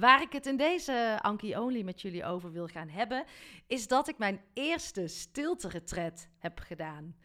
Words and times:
Waar 0.00 0.22
ik 0.22 0.32
het 0.32 0.46
in 0.46 0.56
deze 0.56 1.18
Anki 1.22 1.56
Only 1.56 1.82
met 1.82 2.00
jullie 2.00 2.24
over 2.24 2.52
wil 2.52 2.66
gaan 2.66 2.88
hebben, 2.88 3.24
is 3.66 3.86
dat 3.86 4.08
ik 4.08 4.18
mijn 4.18 4.40
eerste 4.54 5.06
stilte-retret 5.06 6.28
heb 6.38 6.58
gedaan. 6.58 7.16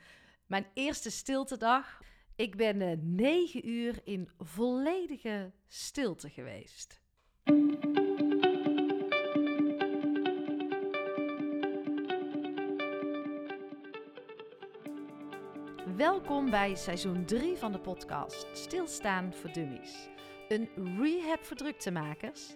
Mijn 0.45 0.65
eerste 0.73 1.11
stiltedag. 1.11 1.99
Ik 2.35 2.55
ben 2.55 2.81
uh, 2.81 2.91
negen 3.01 3.69
uur 3.69 4.01
in 4.03 4.29
volledige 4.37 5.51
stilte 5.67 6.29
geweest. 6.29 7.01
Welkom 15.95 16.49
bij 16.49 16.75
seizoen 16.75 17.25
3 17.25 17.55
van 17.55 17.71
de 17.71 17.79
podcast 17.79 18.47
Stilstaan 18.53 19.33
voor 19.33 19.51
Dummies. 19.51 20.07
Een 20.47 20.69
rehab 21.01 21.43
voor 21.43 21.57
druktemakers, 21.57 22.55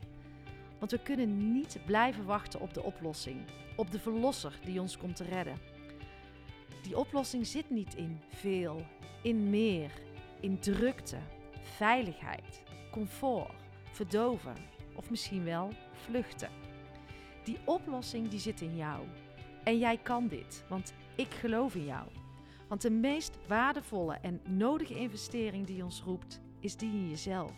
Want 0.81 0.93
we 0.93 0.99
kunnen 0.99 1.53
niet 1.53 1.77
blijven 1.85 2.25
wachten 2.25 2.59
op 2.59 2.73
de 2.73 2.83
oplossing, 2.83 3.41
op 3.75 3.91
de 3.91 3.99
verlosser 3.99 4.59
die 4.63 4.81
ons 4.81 4.97
komt 4.97 5.15
te 5.15 5.23
redden. 5.23 5.57
Die 6.81 6.97
oplossing 6.97 7.47
zit 7.47 7.69
niet 7.69 7.95
in 7.95 8.19
veel, 8.29 8.85
in 9.23 9.49
meer, 9.49 9.91
in 10.39 10.59
drukte, 10.59 11.17
veiligheid, 11.61 12.61
comfort, 12.91 13.53
verdoven 13.91 14.55
of 14.95 15.09
misschien 15.09 15.43
wel 15.43 15.69
vluchten. 15.93 16.49
Die 17.43 17.57
oplossing 17.65 18.27
die 18.29 18.39
zit 18.39 18.61
in 18.61 18.75
jou. 18.75 19.05
En 19.63 19.77
jij 19.77 19.97
kan 19.97 20.27
dit, 20.27 20.63
want 20.69 20.93
ik 21.15 21.33
geloof 21.33 21.75
in 21.75 21.85
jou. 21.85 22.07
Want 22.67 22.81
de 22.81 22.91
meest 22.91 23.37
waardevolle 23.47 24.17
en 24.21 24.41
nodige 24.47 24.95
investering 24.95 25.65
die 25.65 25.83
ons 25.83 26.01
roept, 26.01 26.41
is 26.59 26.75
die 26.75 26.91
in 26.91 27.09
jezelf. 27.09 27.53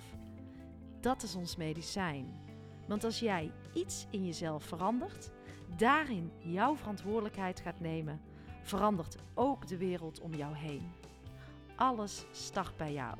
Dat 0.99 1.23
is 1.23 1.35
ons 1.35 1.55
medicijn. 1.55 2.42
Want 2.87 3.03
als 3.03 3.19
jij 3.19 3.51
iets 3.73 4.07
in 4.09 4.25
jezelf 4.25 4.63
verandert, 4.63 5.31
daarin 5.77 6.31
jouw 6.37 6.75
verantwoordelijkheid 6.75 7.59
gaat 7.59 7.79
nemen, 7.79 8.21
verandert 8.61 9.15
ook 9.33 9.67
de 9.67 9.77
wereld 9.77 10.21
om 10.21 10.33
jou 10.33 10.55
heen. 10.55 10.91
Alles 11.75 12.25
start 12.31 12.77
bij 12.77 12.93
jou. 12.93 13.17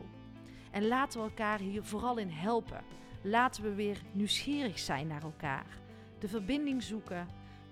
En 0.71 0.87
laten 0.87 1.21
we 1.21 1.27
elkaar 1.27 1.59
hier 1.59 1.83
vooral 1.83 2.17
in 2.17 2.29
helpen. 2.29 2.83
Laten 3.21 3.63
we 3.63 3.73
weer 3.73 4.01
nieuwsgierig 4.11 4.79
zijn 4.79 5.07
naar 5.07 5.23
elkaar. 5.23 5.65
De 6.19 6.27
verbinding 6.27 6.83
zoeken. 6.83 7.27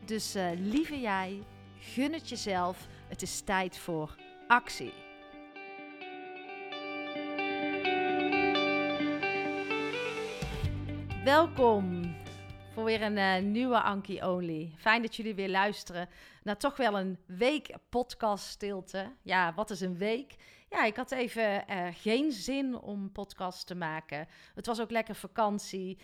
Dus 0.06 0.36
uh, 0.36 0.50
lieve 0.56 1.00
jij, 1.00 1.44
gun 1.80 2.14
het 2.14 2.30
jezelf. 2.30 2.88
Het 3.08 3.22
is 3.22 3.42
tijd 3.42 3.78
voor 3.78 4.16
actie. 4.48 4.94
Welkom 11.24 12.16
voor 12.74 12.84
weer 12.84 13.02
een 13.02 13.18
uh, 13.18 13.38
nieuwe 13.38 13.82
Anki 13.82 14.24
Only. 14.24 14.74
Fijn 14.78 15.02
dat 15.02 15.16
jullie 15.16 15.36
weer 15.36 15.50
luisteren 15.50 16.10
naar 16.44 16.58
toch 16.58 16.78
wel 16.78 17.00
een 17.00 17.18
week 17.26 17.76
podcast 17.90 18.46
stilte. 18.46 19.12
Ja, 19.22 19.54
wat 19.54 19.70
is 19.70 19.82
een 19.82 19.98
week? 19.98 20.36
Ja, 20.70 20.84
ik 20.84 20.96
had 20.96 21.12
even 21.12 21.64
uh, 21.70 21.88
geen 21.92 22.32
zin 22.32 22.80
om 22.80 23.12
podcast 23.12 23.68
te 23.68 23.76
maken. 23.76 24.28
Het 24.56 24.66
was 24.66 24.82
ook 24.82 24.92
lekker 24.92 25.16
vakantie. 25.16 25.98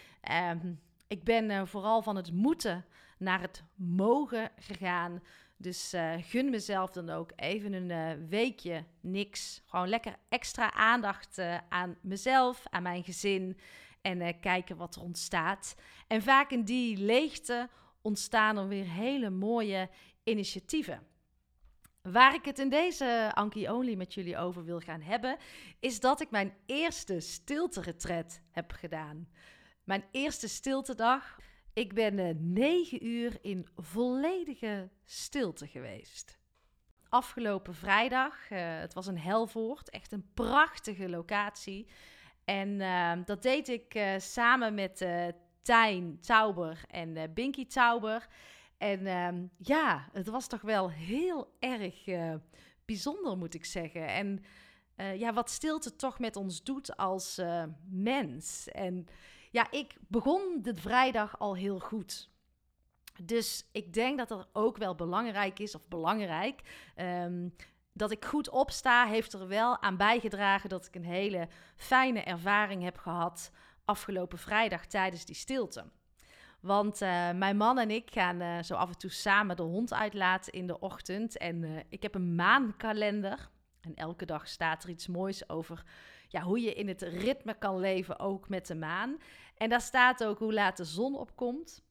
Um, 0.51 0.79
ik 1.07 1.23
ben 1.23 1.50
uh, 1.50 1.66
vooral 1.66 2.01
van 2.01 2.16
het 2.16 2.31
moeten 2.31 2.85
naar 3.17 3.41
het 3.41 3.63
mogen 3.75 4.51
gegaan. 4.59 5.23
Dus 5.57 5.94
gun 6.22 6.50
mezelf 6.50 6.91
dan 6.91 7.09
ook 7.09 7.31
even 7.35 7.73
een 7.73 8.27
weekje 8.27 8.83
niks. 9.01 9.61
Gewoon 9.66 9.89
lekker 9.89 10.16
extra 10.29 10.73
aandacht 10.73 11.41
aan 11.69 11.97
mezelf, 12.01 12.63
aan 12.69 12.83
mijn 12.83 13.03
gezin 13.03 13.57
en 14.07 14.40
kijken 14.40 14.78
wat 14.78 14.95
er 14.95 15.01
ontstaat. 15.01 15.75
En 16.07 16.22
vaak 16.22 16.51
in 16.51 16.63
die 16.63 16.97
leegte 16.97 17.69
ontstaan 18.01 18.57
er 18.57 18.68
weer 18.68 18.85
hele 18.85 19.29
mooie 19.29 19.90
initiatieven. 20.23 21.07
Waar 22.01 22.34
ik 22.34 22.45
het 22.45 22.59
in 22.59 22.69
deze 22.69 23.31
Anki 23.34 23.69
Only 23.69 23.95
met 23.95 24.13
jullie 24.13 24.38
over 24.38 24.66
wil 24.66 24.79
gaan 24.79 25.01
hebben, 25.01 25.38
is 25.79 26.00
dat 26.00 26.22
ik 26.22 26.29
mijn 26.29 26.53
eerste 26.66 27.19
stilte-retret 27.19 28.41
heb 28.51 28.72
gedaan. 28.72 29.29
Mijn 29.84 30.03
eerste 30.12 30.47
stiltedag. 30.47 31.35
Ik 31.74 31.94
ben 31.94 32.18
uh, 32.18 32.29
negen 32.38 33.06
uur 33.06 33.38
in 33.41 33.68
volledige 33.75 34.89
stilte 35.03 35.68
geweest. 35.68 36.39
Afgelopen 37.09 37.74
vrijdag, 37.74 38.51
uh, 38.51 38.79
het 38.79 38.94
was 38.94 39.07
een 39.07 39.19
Helvoort, 39.19 39.89
echt 39.89 40.12
een 40.12 40.31
prachtige 40.34 41.09
locatie. 41.09 41.88
En 42.47 42.69
uh, 42.80 43.12
dat 43.25 43.41
deed 43.41 43.68
ik 43.68 44.00
samen 44.18 44.74
met 44.74 45.06
Tijn 45.62 46.19
Tauber 46.19 46.84
en 46.88 47.34
Binky 47.34 47.68
Tauber. 47.68 48.28
En 48.78 49.06
ehm, 49.06 49.46
ja, 49.58 50.09
het 50.12 50.28
was 50.28 50.47
toch 50.47 50.62
wel 50.62 50.91
heel 50.91 51.56
erg 51.59 52.03
bijzonder, 52.86 53.38
moet 53.38 53.53
ik 53.53 53.66
zeggen. 53.66 54.07
En 54.07 54.44
ja, 55.18 55.34
wat 55.34 55.50
stilte 55.50 55.96
toch 55.96 56.19
met 56.19 56.36
ons 56.36 56.63
doet 56.63 56.97
als 56.97 57.41
mens. 57.90 58.68
En 58.68 59.07
ja, 59.52 59.72
ik 59.72 59.96
begon 60.07 60.59
de 60.62 60.75
vrijdag 60.75 61.40
al 61.40 61.56
heel 61.56 61.80
goed. 61.80 62.30
Dus 63.24 63.66
ik 63.72 63.94
denk 63.94 64.18
dat 64.18 64.28
dat 64.28 64.47
ook 64.53 64.78
wel 64.78 64.96
belangrijk 64.96 65.59
is, 65.59 65.75
of 65.75 65.88
belangrijk. 65.88 66.62
Um, 66.96 67.53
dat 67.97 68.12
ik 68.12 68.25
goed 68.25 68.50
opsta, 68.50 69.06
heeft 69.06 69.34
er 69.34 69.47
wel 69.47 69.81
aan 69.81 69.97
bijgedragen 69.97 70.69
dat 70.69 70.85
ik 70.85 70.96
een 70.96 71.06
hele 71.06 71.47
fijne 71.75 72.22
ervaring 72.22 72.84
heb 72.84 72.97
gehad 72.97 73.52
afgelopen 73.85 74.38
vrijdag 74.38 74.85
tijdens 74.85 75.25
die 75.25 75.35
stilte. 75.35 75.85
Want 76.59 77.02
uh, 77.02 77.31
mijn 77.31 77.57
man 77.57 77.80
en 77.80 77.91
ik 77.91 78.12
gaan 78.12 78.41
uh, 78.41 78.62
zo 78.62 78.74
af 78.74 78.90
en 78.90 78.97
toe 78.97 79.12
samen 79.12 79.56
de 79.56 79.63
hond 79.63 79.94
uitlaten 79.94 80.53
in 80.53 80.68
de 80.68 80.80
ochtend. 80.80 81.38
En 81.38 81.63
uh, 81.63 81.80
ik 81.90 82.02
heb 82.02 82.16
een 82.16 82.36
maankalender. 82.36 83.50
En 83.81 83.96
elke 83.96 84.25
dag 84.25 84.47
staat 84.47 84.84
er 84.84 84.90
iets 84.90 85.07
moois 85.07 85.50
over 85.50 85.84
ja, 86.28 86.41
hoe 86.41 86.62
je 86.62 86.74
in 86.74 86.88
het 86.88 87.02
ritme 87.02 87.57
kan 87.57 87.80
leven, 87.80 88.19
ook 88.19 88.50
met 88.50 88.68
de 88.68 88.75
maan. 88.75 89.18
En 89.57 89.69
daar 89.69 89.81
staat 89.81 90.24
ook 90.24 90.40
hoe 90.40 90.53
laat 90.53 90.78
de 90.78 90.86
zon 90.86 91.16
opkomt. 91.16 91.84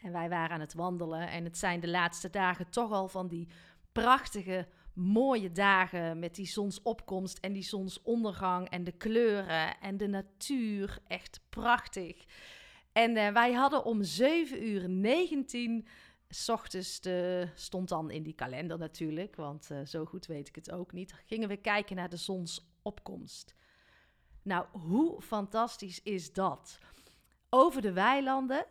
En 0.00 0.12
wij 0.12 0.28
waren 0.28 0.50
aan 0.50 0.60
het 0.60 0.74
wandelen 0.74 1.28
en 1.28 1.44
het 1.44 1.58
zijn 1.58 1.80
de 1.80 1.88
laatste 1.88 2.30
dagen 2.30 2.70
toch 2.70 2.92
al 2.92 3.08
van 3.08 3.28
die 3.28 3.48
prachtige, 3.92 4.68
mooie 4.94 5.52
dagen 5.52 6.18
met 6.18 6.34
die 6.34 6.46
zonsopkomst 6.46 7.38
en 7.38 7.52
die 7.52 7.62
zonsondergang 7.62 8.68
en 8.68 8.84
de 8.84 8.92
kleuren 8.92 9.80
en 9.80 9.96
de 9.96 10.06
natuur. 10.06 10.98
Echt 11.06 11.40
prachtig. 11.48 12.24
En 12.92 13.16
uh, 13.16 13.28
wij 13.28 13.52
hadden 13.52 13.84
om 13.84 14.02
7 14.02 14.66
uur 14.68 14.88
19 14.88 15.86
s 16.28 16.48
ochtends, 16.48 17.00
de, 17.00 17.48
stond 17.54 17.88
dan 17.88 18.10
in 18.10 18.22
die 18.22 18.32
kalender 18.32 18.78
natuurlijk, 18.78 19.36
want 19.36 19.70
uh, 19.70 19.80
zo 19.84 20.04
goed 20.04 20.26
weet 20.26 20.48
ik 20.48 20.54
het 20.54 20.70
ook 20.70 20.92
niet, 20.92 21.14
gingen 21.26 21.48
we 21.48 21.56
kijken 21.56 21.96
naar 21.96 22.08
de 22.08 22.16
zonsopkomst. 22.16 23.54
Nou, 24.42 24.66
hoe 24.70 25.22
fantastisch 25.22 26.02
is 26.02 26.32
dat? 26.32 26.78
Over 27.48 27.82
de 27.82 27.92
weilanden 27.92 28.66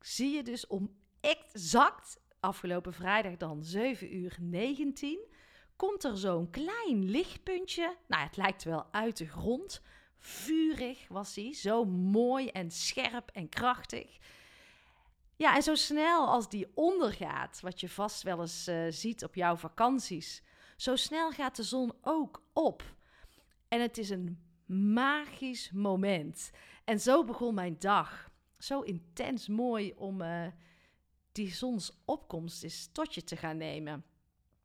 zie 0.00 0.30
je 0.30 0.42
dus 0.42 0.66
om 0.66 0.96
exact 1.20 2.20
afgelopen 2.46 2.92
vrijdag 2.92 3.36
dan 3.36 3.64
7 3.64 4.16
uur 4.16 4.36
19 4.40 5.18
komt 5.76 6.04
er 6.04 6.18
zo'n 6.18 6.50
klein 6.50 7.04
lichtpuntje. 7.04 7.96
Nou, 8.06 8.22
het 8.22 8.36
lijkt 8.36 8.64
wel 8.64 8.86
uit 8.90 9.16
de 9.16 9.28
grond. 9.28 9.82
Vurig 10.18 11.08
was 11.08 11.34
hij, 11.34 11.54
zo 11.54 11.84
mooi 11.84 12.48
en 12.48 12.70
scherp 12.70 13.30
en 13.32 13.48
krachtig. 13.48 14.18
Ja, 15.36 15.54
en 15.54 15.62
zo 15.62 15.74
snel 15.74 16.26
als 16.26 16.48
die 16.48 16.70
ondergaat, 16.74 17.60
wat 17.60 17.80
je 17.80 17.88
vast 17.88 18.22
wel 18.22 18.40
eens 18.40 18.68
uh, 18.68 18.86
ziet 18.88 19.24
op 19.24 19.34
jouw 19.34 19.56
vakanties, 19.56 20.42
zo 20.76 20.96
snel 20.96 21.30
gaat 21.30 21.56
de 21.56 21.62
zon 21.62 21.92
ook 22.02 22.42
op. 22.52 22.82
En 23.68 23.80
het 23.80 23.98
is 23.98 24.10
een 24.10 24.38
magisch 24.66 25.70
moment. 25.70 26.50
En 26.84 27.00
zo 27.00 27.24
begon 27.24 27.54
mijn 27.54 27.76
dag. 27.78 28.30
Zo 28.58 28.80
intens 28.80 29.48
mooi 29.48 29.92
om 29.96 30.20
uh, 30.20 30.46
die 31.36 31.54
zonsopkomst 31.54 32.62
eens 32.62 32.88
tot 32.92 33.14
je 33.14 33.24
te 33.24 33.36
gaan 33.36 33.56
nemen. 33.56 33.92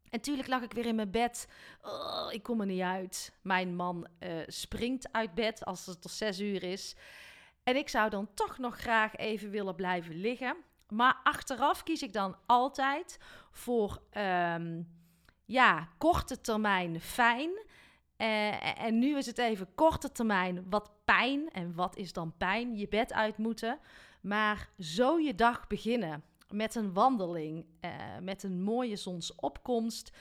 En 0.04 0.18
natuurlijk 0.18 0.48
lag 0.48 0.62
ik 0.62 0.74
weer 0.74 0.86
in 0.86 0.96
mijn 0.96 1.12
bed. 1.12 1.48
Oh, 1.82 2.28
ik 2.30 2.44
kom 2.44 2.60
er 2.60 2.66
niet 2.66 2.82
uit. 2.82 3.34
Mijn 3.42 3.76
man 3.76 4.08
uh, 4.20 4.44
springt 4.48 5.12
uit 5.12 5.34
bed 5.34 5.66
als 5.66 5.86
het 5.86 6.02
tot 6.02 6.12
zes 6.12 6.40
uur 6.40 6.64
is. 6.64 6.96
En 7.64 7.76
ik 7.76 7.90
zou 7.90 8.10
dan 8.10 8.34
toch 8.34 8.58
nog 8.58 8.78
graag 8.78 9.16
even 9.16 9.50
willen 9.50 9.76
blijven 9.76 10.16
liggen. 10.16 10.56
Maar 10.88 11.20
achteraf 11.24 11.84
kies 11.84 12.02
ik 12.02 12.14
dan 12.14 12.36
altijd 12.46 13.18
voor 13.52 14.02
ehm, 14.10 14.82
ja, 15.46 15.90
korte 15.98 16.42
termijn 16.42 17.02
fijn. 17.02 17.50
Uh, 18.18 18.84
en 18.84 19.00
nu 19.00 19.18
is 19.18 19.26
het 19.26 19.38
even 19.38 19.76
korte 19.76 20.12
termijn 20.12 20.70
wat 20.70 20.92
pijn. 21.06 21.50
En 21.52 21.76
wat 21.76 21.96
is 21.96 22.14
dan 22.14 22.34
pijn? 22.38 22.78
Je 22.78 22.88
bed 22.88 23.14
uit 23.14 23.38
moeten. 23.38 23.80
Maar 24.22 24.70
zo 24.80 25.20
je 25.20 25.36
dag 25.36 25.68
beginnen 25.68 26.24
met 26.54 26.76
een 26.76 26.94
wandeling, 26.94 27.66
uh, 27.82 27.92
met 28.22 28.44
een 28.44 28.62
mooie 28.64 28.96
zonsopkomst. 28.96 30.12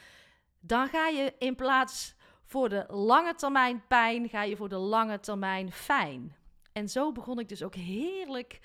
Dan 0.60 0.88
ga 0.88 1.08
je 1.08 1.34
in 1.38 1.54
plaats 1.54 2.14
voor 2.44 2.68
de 2.68 2.84
lange 2.88 3.34
termijn 3.34 3.86
pijn, 3.86 4.28
ga 4.28 4.42
je 4.42 4.56
voor 4.56 4.68
de 4.68 4.76
lange 4.76 5.20
termijn 5.20 5.72
fijn. 5.72 6.36
En 6.72 6.88
zo 6.88 7.12
begon 7.12 7.38
ik 7.38 7.48
dus 7.48 7.62
ook 7.62 7.74
heerlijk 7.74 8.60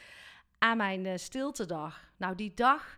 aan 0.58 0.78
mijn 0.78 1.06
uh, 1.06 1.14
stiltedag. 1.16 2.12
Nou, 2.18 2.36
die 2.36 2.54
dag 2.54 2.98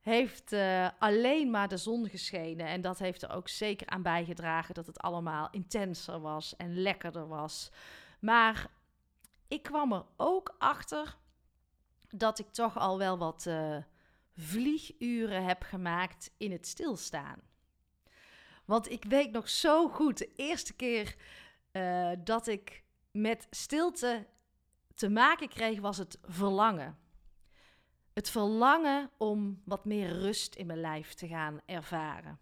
heeft 0.00 0.52
uh, 0.52 0.88
alleen 0.98 1.50
maar 1.50 1.68
de 1.68 1.76
zon 1.76 2.08
geschenen. 2.08 2.66
En 2.66 2.80
dat 2.80 2.98
heeft 2.98 3.22
er 3.22 3.30
ook 3.30 3.48
zeker 3.48 3.86
aan 3.86 4.02
bijgedragen 4.02 4.74
dat 4.74 4.86
het 4.86 4.98
allemaal 4.98 5.48
intenser 5.50 6.20
was 6.20 6.56
en 6.56 6.82
lekkerder 6.82 7.28
was. 7.28 7.70
Maar 8.20 8.66
ik 9.48 9.62
kwam 9.62 9.92
er 9.92 10.04
ook 10.16 10.54
achter 10.58 11.16
dat 12.18 12.38
ik 12.38 12.48
toch 12.48 12.78
al 12.78 12.98
wel 12.98 13.18
wat 13.18 13.44
uh, 13.48 13.76
vlieguren 14.36 15.44
heb 15.44 15.62
gemaakt 15.62 16.30
in 16.36 16.52
het 16.52 16.66
stilstaan. 16.66 17.40
Want 18.64 18.90
ik 18.90 19.04
weet 19.04 19.32
nog 19.32 19.48
zo 19.48 19.88
goed, 19.88 20.18
de 20.18 20.32
eerste 20.36 20.74
keer 20.74 21.16
uh, 21.72 22.10
dat 22.24 22.46
ik 22.46 22.84
met 23.10 23.46
stilte 23.50 24.26
te 24.94 25.08
maken 25.08 25.48
kreeg, 25.48 25.80
was 25.80 25.98
het 25.98 26.18
verlangen. 26.22 26.98
Het 28.12 28.30
verlangen 28.30 29.10
om 29.16 29.62
wat 29.64 29.84
meer 29.84 30.08
rust 30.08 30.54
in 30.54 30.66
mijn 30.66 30.80
lijf 30.80 31.14
te 31.14 31.28
gaan 31.28 31.60
ervaren. 31.66 32.38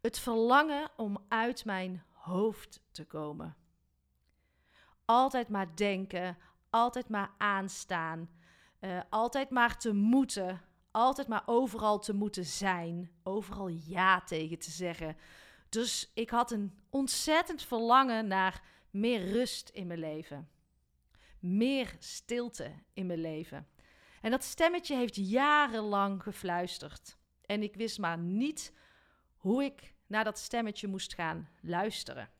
Het 0.00 0.18
verlangen 0.18 0.90
om 0.96 1.24
uit 1.28 1.64
mijn 1.64 2.04
hoofd 2.12 2.82
te 2.90 3.04
komen. 3.04 3.56
Altijd 5.04 5.48
maar 5.48 5.76
denken, 5.76 6.38
altijd 6.70 7.08
maar 7.08 7.30
aanstaan, 7.38 8.30
uh, 8.80 9.00
altijd 9.10 9.50
maar 9.50 9.78
te 9.78 9.92
moeten, 9.92 10.60
altijd 10.90 11.28
maar 11.28 11.42
overal 11.46 11.98
te 11.98 12.14
moeten 12.14 12.44
zijn, 12.44 13.10
overal 13.22 13.68
ja 13.68 14.20
tegen 14.20 14.58
te 14.58 14.70
zeggen. 14.70 15.16
Dus 15.68 16.10
ik 16.14 16.30
had 16.30 16.50
een 16.50 16.78
ontzettend 16.90 17.62
verlangen 17.62 18.26
naar 18.26 18.62
meer 18.90 19.32
rust 19.32 19.68
in 19.68 19.86
mijn 19.86 19.98
leven. 19.98 20.48
Meer 21.38 21.96
stilte 21.98 22.72
in 22.92 23.06
mijn 23.06 23.20
leven. 23.20 23.66
En 24.20 24.30
dat 24.30 24.44
stemmetje 24.44 24.96
heeft 24.96 25.16
jarenlang 25.16 26.22
gefluisterd. 26.22 27.16
En 27.46 27.62
ik 27.62 27.74
wist 27.74 27.98
maar 27.98 28.18
niet 28.18 28.72
hoe 29.36 29.64
ik 29.64 29.94
naar 30.06 30.24
dat 30.24 30.38
stemmetje 30.38 30.88
moest 30.88 31.14
gaan 31.14 31.48
luisteren. 31.60 32.30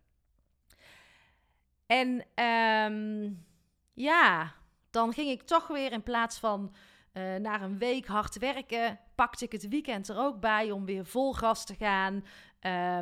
En 1.87 2.09
um, 2.45 3.47
ja, 3.93 4.55
dan 4.91 5.13
ging 5.13 5.31
ik 5.31 5.43
toch 5.43 5.67
weer 5.67 5.93
in 5.93 6.03
plaats 6.03 6.39
van 6.39 6.75
uh, 7.13 7.37
naar 7.37 7.63
een 7.63 7.79
week 7.79 8.07
hard 8.07 8.39
werken, 8.39 8.99
pakte 9.15 9.45
ik 9.45 9.53
het 9.53 9.69
weekend 9.69 10.09
er 10.09 10.19
ook 10.19 10.41
bij 10.41 10.71
om 10.71 10.85
weer 10.85 11.07
vol 11.07 11.33
gas 11.33 11.67
te 11.67 11.75
gaan. 11.75 12.25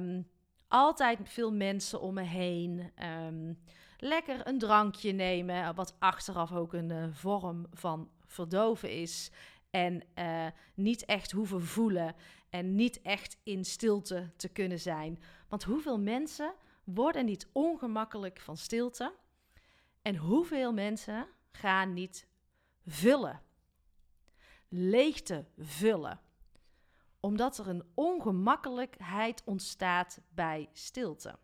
Um, 0.02 0.28
altijd 0.68 1.18
veel 1.22 1.52
mensen 1.52 2.00
om 2.00 2.14
me 2.14 2.22
heen. 2.22 2.92
Um, 3.26 3.58
lekker 3.98 4.46
een 4.46 4.58
drankje 4.58 5.12
nemen, 5.12 5.74
wat 5.74 5.96
achteraf 5.98 6.52
ook 6.52 6.72
een 6.72 6.90
uh, 6.90 7.04
vorm 7.10 7.66
van 7.72 8.10
verdoven 8.26 8.90
is. 8.90 9.30
En 9.70 10.02
uh, 10.14 10.46
niet 10.74 11.04
echt 11.04 11.30
hoeven 11.30 11.62
voelen 11.62 12.14
en 12.50 12.74
niet 12.74 13.02
echt 13.02 13.38
in 13.42 13.64
stilte 13.64 14.30
te 14.36 14.48
kunnen 14.48 14.80
zijn. 14.80 15.22
Want 15.48 15.62
hoeveel 15.62 15.98
mensen 15.98 16.54
worden 16.84 17.24
niet 17.24 17.48
ongemakkelijk 17.52 18.40
van 18.40 18.56
stilte? 18.56 19.12
En 20.02 20.16
hoeveel 20.16 20.72
mensen 20.72 21.26
gaan 21.52 21.92
niet 21.92 22.26
vullen? 22.86 23.42
Leegte 24.68 25.46
vullen 25.58 26.20
omdat 27.20 27.58
er 27.58 27.68
een 27.68 27.84
ongemakkelijkheid 27.94 29.42
ontstaat 29.44 30.20
bij 30.28 30.68
stilte. 30.72 31.38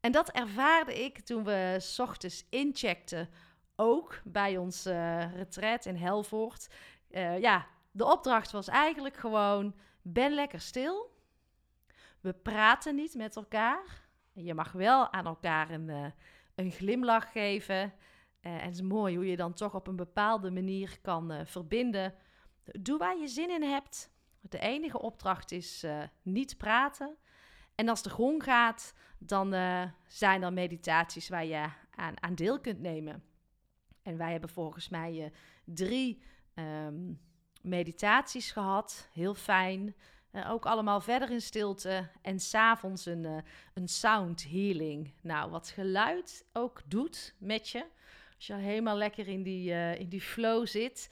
En 0.00 0.12
dat 0.12 0.30
ervaarde 0.30 1.04
ik 1.04 1.20
toen 1.20 1.44
we 1.44 1.76
s 1.78 1.98
ochtends 1.98 2.46
incheckten, 2.48 3.28
ook 3.76 4.20
bij 4.24 4.56
ons 4.56 4.86
uh, 4.86 5.34
retreat 5.34 5.86
in 5.86 5.96
Helvoort. 5.96 6.68
Uh, 7.10 7.38
ja, 7.38 7.66
de 7.90 8.04
opdracht 8.04 8.50
was 8.50 8.68
eigenlijk 8.68 9.16
gewoon: 9.16 9.74
ben 10.02 10.32
lekker 10.32 10.60
stil. 10.60 11.18
We 12.20 12.32
praten 12.32 12.94
niet 12.94 13.14
met 13.14 13.36
elkaar. 13.36 14.08
Je 14.32 14.54
mag 14.54 14.72
wel 14.72 15.12
aan 15.12 15.26
elkaar 15.26 15.70
een, 15.70 15.88
uh, 15.88 16.06
een 16.54 16.70
glimlach 16.70 17.32
geven. 17.32 17.92
En 18.40 18.60
het 18.60 18.74
is 18.74 18.82
mooi 18.82 19.16
hoe 19.16 19.26
je 19.26 19.36
dan 19.36 19.52
toch 19.52 19.74
op 19.74 19.86
een 19.86 19.96
bepaalde 19.96 20.50
manier 20.50 20.98
kan 21.02 21.46
verbinden. 21.46 22.14
Doe 22.64 22.98
waar 22.98 23.18
je 23.18 23.28
zin 23.28 23.50
in 23.50 23.62
hebt. 23.62 24.10
De 24.40 24.58
enige 24.58 25.00
opdracht 25.00 25.52
is 25.52 25.84
uh, 25.84 26.02
niet 26.22 26.56
praten. 26.56 27.16
En 27.74 27.88
als 27.88 28.02
de 28.02 28.10
gong 28.10 28.42
gaat, 28.44 28.94
dan 29.18 29.54
zijn 30.06 30.42
er 30.42 30.52
meditaties 30.52 31.28
waar 31.28 31.44
je 31.44 31.68
aan, 31.90 32.22
aan, 32.22 32.34
deel 32.34 32.60
kunt 32.60 32.80
nemen. 32.80 33.24
En 34.02 34.16
wij 34.16 34.32
hebben 34.32 34.50
volgens 34.50 34.88
mij 34.88 35.32
drie 35.64 36.22
um, 36.54 37.20
meditaties 37.62 38.50
gehad. 38.50 39.08
Heel 39.12 39.34
fijn. 39.34 39.94
ook 40.46 40.66
allemaal 40.66 41.00
verder 41.00 41.30
in 41.30 41.40
stilte. 41.40 42.10
En 42.22 42.40
s'avonds 42.40 43.06
een, 43.06 43.44
een 43.74 43.88
sound 43.88 44.48
healing. 44.48 45.14
Nou, 45.20 45.50
wat 45.50 45.68
geluid 45.68 46.46
ook 46.52 46.82
doet 46.86 47.34
met 47.38 47.68
je. 47.68 47.86
Als 48.40 48.48
je 48.48 48.54
helemaal 48.54 48.96
lekker 48.96 49.28
in 49.28 49.42
die, 49.42 49.70
in 49.98 50.08
die 50.08 50.20
flow 50.20 50.66
zit. 50.66 51.10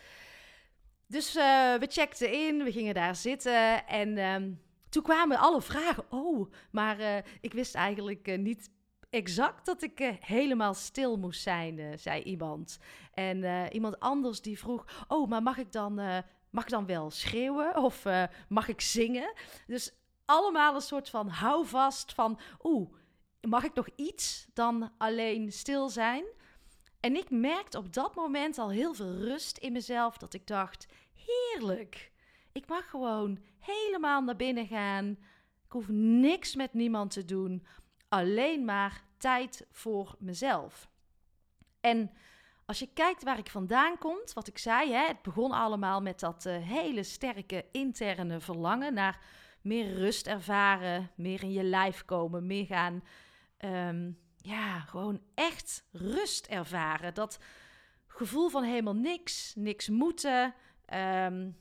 Dus 1.07 1.37
uh, 1.37 1.75
we 1.75 1.87
checkten 1.89 2.33
in, 2.33 2.65
we 2.65 2.73
gingen 2.73 2.95
daar 2.95 3.17
zitten 3.17 3.87
en 3.87 4.19
um, 4.19 4.61
toen 4.89 5.03
kwamen 5.03 5.39
alle 5.39 5.63
vragen. 5.63 6.05
Oh, 6.11 6.53
maar 6.71 7.01
uh, 7.01 7.17
ik 7.41 7.53
wist 7.53 7.75
eigenlijk 7.75 8.37
niet 8.39 8.71
exact 9.11 9.67
dat 9.67 9.83
ik 9.83 10.17
helemaal 10.21 10.75
stil 10.75 11.17
moest 11.17 11.43
zijn, 11.43 11.99
zei 11.99 12.23
iemand. 12.23 12.79
En 13.15 13.73
iemand 13.73 14.01
anders 14.01 14.41
die 14.41 14.59
vroeg, 14.59 14.85
oh, 15.09 15.29
maar 15.29 15.43
mag 15.43 15.59
ik 15.59 15.73
dan, 15.73 15.95
mag 16.51 16.65
ik 16.65 16.71
dan 16.71 16.87
wel 16.87 17.11
schreeuwen 17.11 17.77
of 17.77 18.05
mag 18.49 18.69
ik 18.69 18.81
zingen? 18.81 19.33
Dus 19.67 19.93
allemaal 20.25 20.75
een 20.75 20.81
soort 20.81 21.09
van 21.09 21.29
houvast 21.29 22.13
van, 22.13 22.41
oeh, 22.63 22.93
mag 23.41 23.65
ik 23.65 23.75
nog 23.75 23.89
iets 23.97 24.47
dan 24.53 24.93
alleen 24.99 25.53
stil 25.53 25.89
zijn? 25.89 26.25
En 27.01 27.17
ik 27.17 27.31
merkte 27.31 27.79
op 27.79 27.93
dat 27.93 28.15
moment 28.15 28.59
al 28.59 28.71
heel 28.71 28.95
veel 28.95 29.15
rust 29.15 29.59
in 29.59 29.73
mezelf. 29.73 30.17
Dat 30.17 30.35
ik 30.35 30.47
dacht: 30.47 30.87
heerlijk. 31.15 32.13
Ik 32.53 32.69
mag 32.69 32.91
gewoon 32.91 33.39
helemaal 33.59 34.23
naar 34.23 34.37
binnen 34.37 34.67
gaan. 34.67 35.09
Ik 35.65 35.73
hoef 35.73 35.89
niks 35.89 36.55
met 36.55 36.75
niemand 36.75 37.11
te 37.11 37.25
doen. 37.25 37.67
Alleen 38.09 38.65
maar 38.65 39.05
tijd 39.17 39.67
voor 39.71 40.17
mezelf. 40.19 40.89
En 41.81 42.11
als 42.67 42.79
je 42.79 42.89
kijkt 42.95 43.23
waar 43.23 43.39
ik 43.39 43.51
vandaan 43.51 43.99
kom, 43.99 44.19
wat 44.35 44.49
ik 44.49 44.59
zei, 44.59 44.93
hè, 44.93 45.07
het 45.07 45.23
begon 45.23 45.51
allemaal 45.51 46.03
met 46.03 46.21
dat 46.21 46.45
uh, 46.47 46.57
hele 46.57 47.03
sterke 47.03 47.65
interne 47.73 48.41
verlangen 48.41 48.95
naar 48.95 49.21
meer 49.61 49.95
rust 49.95 50.27
ervaren, 50.27 51.11
meer 51.15 51.43
in 51.43 51.53
je 51.53 51.63
lijf 51.63 52.05
komen, 52.05 52.47
meer 52.47 52.67
gaan 52.67 53.03
um, 53.65 54.19
ja, 54.41 54.81
gewoon 54.81 55.21
echt 55.35 55.85
rust 55.93 56.47
ervaren. 56.47 57.15
Dat 57.15 57.39
gevoel 58.07 58.49
van 58.49 58.63
helemaal 58.63 58.95
niks, 58.95 59.53
niks 59.55 59.89
moeten, 59.89 60.55
um, 60.95 61.57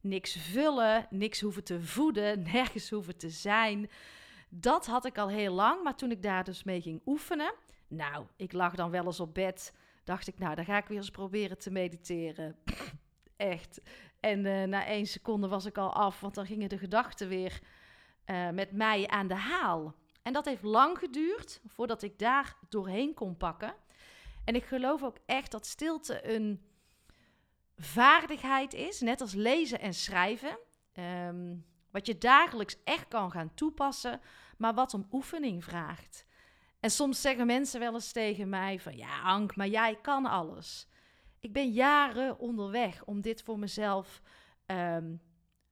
niks 0.00 0.36
vullen, 0.36 1.06
niks 1.10 1.40
hoeven 1.40 1.64
te 1.64 1.82
voeden, 1.82 2.42
nergens 2.52 2.90
hoeven 2.90 3.16
te 3.16 3.30
zijn. 3.30 3.90
Dat 4.48 4.86
had 4.86 5.04
ik 5.04 5.18
al 5.18 5.28
heel 5.28 5.54
lang, 5.54 5.82
maar 5.82 5.96
toen 5.96 6.10
ik 6.10 6.22
daar 6.22 6.44
dus 6.44 6.64
mee 6.64 6.80
ging 6.80 7.02
oefenen, 7.06 7.54
nou, 7.88 8.26
ik 8.36 8.52
lag 8.52 8.74
dan 8.74 8.90
wel 8.90 9.04
eens 9.04 9.20
op 9.20 9.34
bed, 9.34 9.74
dacht 10.04 10.26
ik, 10.26 10.38
nou, 10.38 10.54
dan 10.54 10.64
ga 10.64 10.76
ik 10.76 10.86
weer 10.86 10.98
eens 10.98 11.10
proberen 11.10 11.58
te 11.58 11.70
mediteren. 11.70 12.56
echt. 13.36 13.80
En 14.20 14.44
uh, 14.44 14.64
na 14.64 14.86
één 14.86 15.06
seconde 15.06 15.48
was 15.48 15.64
ik 15.64 15.78
al 15.78 15.92
af, 15.92 16.20
want 16.20 16.34
dan 16.34 16.46
gingen 16.46 16.68
de 16.68 16.78
gedachten 16.78 17.28
weer 17.28 17.60
uh, 18.26 18.50
met 18.50 18.72
mij 18.72 19.06
aan 19.06 19.26
de 19.26 19.34
haal. 19.34 19.94
En 20.28 20.34
dat 20.34 20.44
heeft 20.44 20.62
lang 20.62 20.98
geduurd 20.98 21.60
voordat 21.66 22.02
ik 22.02 22.18
daar 22.18 22.56
doorheen 22.68 23.14
kon 23.14 23.36
pakken. 23.36 23.74
En 24.44 24.54
ik 24.54 24.64
geloof 24.64 25.02
ook 25.02 25.16
echt 25.26 25.50
dat 25.50 25.66
stilte 25.66 26.34
een 26.34 26.62
vaardigheid 27.76 28.74
is, 28.74 29.00
net 29.00 29.20
als 29.20 29.34
lezen 29.34 29.80
en 29.80 29.94
schrijven. 29.94 30.58
Um, 31.26 31.66
wat 31.90 32.06
je 32.06 32.18
dagelijks 32.18 32.76
echt 32.84 33.08
kan 33.08 33.30
gaan 33.30 33.54
toepassen, 33.54 34.20
maar 34.58 34.74
wat 34.74 34.94
om 34.94 35.08
oefening 35.10 35.64
vraagt. 35.64 36.24
En 36.80 36.90
soms 36.90 37.20
zeggen 37.20 37.46
mensen 37.46 37.80
wel 37.80 37.94
eens 37.94 38.12
tegen 38.12 38.48
mij 38.48 38.80
van 38.80 38.96
ja, 38.96 39.20
Ank, 39.22 39.56
maar 39.56 39.68
jij 39.68 39.98
kan 40.02 40.26
alles. 40.26 40.88
Ik 41.40 41.52
ben 41.52 41.70
jaren 41.70 42.38
onderweg 42.38 43.04
om 43.04 43.20
dit 43.20 43.42
voor 43.42 43.58
mezelf 43.58 44.22
ehm, 44.66 45.14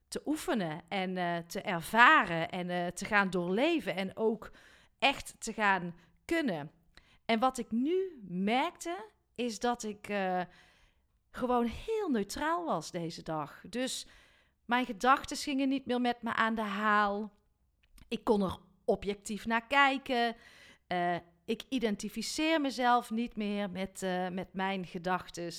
te 0.07 0.21
oefenen 0.25 0.81
en 0.87 1.17
eh, 1.17 1.37
te 1.37 1.61
ervaren 1.61 2.49
en 2.49 2.69
uh, 2.69 2.87
te 2.87 3.05
gaan 3.05 3.29
doorleven 3.29 3.95
en 3.95 4.17
ook 4.17 4.51
echt 4.99 5.35
te 5.39 5.53
gaan 5.53 5.95
kunnen. 6.25 6.71
En 7.25 7.39
wat 7.39 7.57
ik 7.57 7.71
nu 7.71 8.19
merkte, 8.27 9.09
is 9.35 9.59
dat 9.59 9.83
ik 9.83 10.09
uh, 10.09 10.41
gewoon 11.31 11.65
heel 11.65 12.09
neutraal 12.09 12.65
was 12.65 12.91
deze 12.91 13.23
dag. 13.23 13.63
Dus 13.69 14.07
mijn 14.65 14.85
gedachten 14.85 15.37
gingen 15.37 15.69
niet 15.69 15.85
meer 15.85 16.01
met 16.01 16.21
me 16.21 16.33
aan 16.33 16.55
de 16.55 16.61
haal. 16.61 17.31
Ik 18.07 18.23
kon 18.23 18.41
er 18.41 18.57
objectief 18.85 19.45
naar 19.45 19.67
kijken. 19.67 20.35
Ik 21.45 21.63
identificeer 21.69 22.61
mezelf 22.61 23.11
niet 23.11 23.35
meer 23.35 23.69
met, 23.69 24.05
met 24.31 24.53
mijn 24.53 24.85
gedachten. 24.85 25.51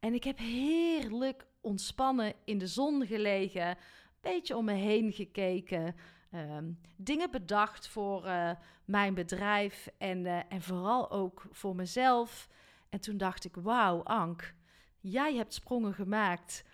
En 0.00 0.14
ik 0.14 0.24
heb 0.24 0.38
heerlijk 0.38 1.46
ontspannen 1.62 2.34
in 2.44 2.58
de 2.58 2.66
zon 2.66 3.06
gelegen. 3.06 3.66
Een 3.68 3.76
beetje 4.20 4.56
om 4.56 4.64
me 4.64 4.72
heen 4.72 5.12
gekeken. 5.12 5.96
Um, 6.34 6.80
dingen 6.96 7.30
bedacht 7.30 7.88
voor 7.88 8.26
uh, 8.26 8.50
mijn 8.84 9.14
bedrijf 9.14 9.88
en, 9.98 10.26
en 10.48 10.62
vooral 10.62 11.10
ook 11.10 11.46
voor 11.50 11.76
mezelf. 11.76 12.48
En 12.88 13.00
toen 13.00 13.16
dacht 13.16 13.44
ik: 13.44 13.54
Wauw, 13.54 14.02
Ank, 14.02 14.54
jij 15.00 15.34
hebt 15.34 15.54
sprongen 15.54 15.94
gemaakt 15.94 16.64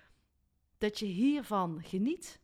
dat 0.78 0.98
je 0.98 1.06
hiervan 1.06 1.82
geniet. 1.82 2.40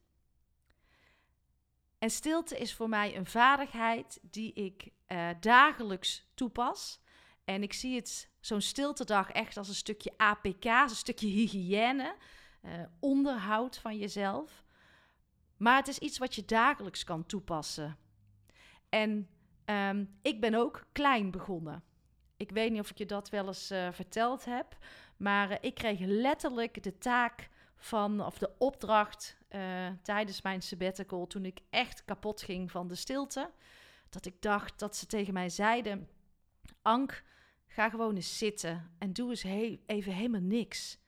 En 1.98 2.10
stilte 2.10 2.58
is 2.58 2.74
voor 2.74 2.88
mij 2.88 3.16
een 3.16 3.26
vaardigheid 3.26 4.18
die 4.22 4.52
ik 4.52 4.90
uh, 5.08 5.28
dagelijks 5.40 6.30
toepas. 6.34 7.00
En 7.44 7.62
ik 7.62 7.72
zie 7.72 7.96
het 7.96 8.30
zo'n 8.46 8.60
stiltedag 8.60 9.30
echt 9.30 9.56
als 9.56 9.68
een 9.68 9.74
stukje 9.74 10.12
APK, 10.16 10.64
een 10.64 10.88
stukje 10.88 11.26
hygiëne, 11.26 12.14
uh, 12.62 12.70
onderhoud 13.00 13.78
van 13.78 13.98
jezelf. 13.98 14.64
Maar 15.56 15.76
het 15.76 15.88
is 15.88 15.98
iets 15.98 16.18
wat 16.18 16.34
je 16.34 16.44
dagelijks 16.44 17.04
kan 17.04 17.26
toepassen. 17.26 17.96
En 18.88 19.28
um, 19.64 20.18
ik 20.22 20.40
ben 20.40 20.54
ook 20.54 20.86
klein 20.92 21.30
begonnen. 21.30 21.82
Ik 22.36 22.50
weet 22.50 22.70
niet 22.70 22.80
of 22.80 22.90
ik 22.90 22.98
je 22.98 23.06
dat 23.06 23.30
wel 23.30 23.46
eens 23.46 23.70
uh, 23.70 23.88
verteld 23.92 24.44
heb, 24.44 24.76
maar 25.16 25.58
ik 25.60 25.74
kreeg 25.74 25.98
letterlijk 26.00 26.82
de 26.82 26.98
taak 26.98 27.48
van, 27.76 28.24
of 28.24 28.38
de 28.38 28.50
opdracht 28.58 29.36
uh, 29.50 29.88
tijdens 30.02 30.42
mijn 30.42 30.62
sabbatical, 30.62 31.26
toen 31.26 31.44
ik 31.44 31.60
echt 31.70 32.04
kapot 32.04 32.42
ging 32.42 32.70
van 32.70 32.88
de 32.88 32.94
stilte, 32.94 33.50
dat 34.08 34.26
ik 34.26 34.42
dacht 34.42 34.78
dat 34.78 34.96
ze 34.96 35.06
tegen 35.06 35.32
mij 35.32 35.48
zeiden: 35.48 36.08
Ank, 36.82 37.24
ga 37.74 37.88
gewoon 37.88 38.14
eens 38.14 38.38
zitten 38.38 38.94
en 38.98 39.12
doe 39.12 39.30
eens 39.30 39.42
even 39.86 40.12
helemaal 40.12 40.40
niks. 40.40 40.98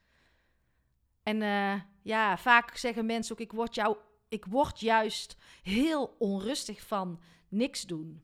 En 1.23 1.41
uh, 1.41 1.81
ja, 2.01 2.37
vaak 2.37 2.77
zeggen 2.77 3.05
mensen 3.05 3.33
ook: 3.33 3.41
ik 3.41 3.51
word, 3.51 3.75
jou, 3.75 3.97
ik 4.27 4.45
word 4.45 4.79
juist 4.79 5.35
heel 5.61 6.15
onrustig 6.19 6.81
van 6.81 7.21
niks 7.47 7.81
doen. 7.81 8.21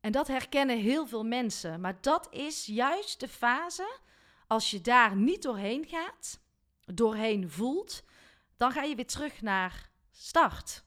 En 0.00 0.12
dat 0.12 0.26
herkennen 0.26 0.78
heel 0.78 1.06
veel 1.06 1.24
mensen. 1.24 1.80
Maar 1.80 1.98
dat 2.00 2.28
is 2.30 2.66
juist 2.66 3.20
de 3.20 3.28
fase 3.28 3.98
als 4.46 4.70
je 4.70 4.80
daar 4.80 5.16
niet 5.16 5.42
doorheen 5.42 5.86
gaat, 5.86 6.40
doorheen 6.84 7.50
voelt, 7.50 8.02
dan 8.56 8.72
ga 8.72 8.82
je 8.82 8.94
weer 8.94 9.06
terug 9.06 9.42
naar 9.42 9.90
start. 10.10 10.84